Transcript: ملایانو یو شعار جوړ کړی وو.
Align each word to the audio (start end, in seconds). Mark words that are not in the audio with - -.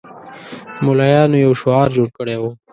ملایانو 0.85 1.37
یو 1.45 1.53
شعار 1.61 1.87
جوړ 1.95 2.07
کړی 2.17 2.35
وو. 2.39 2.51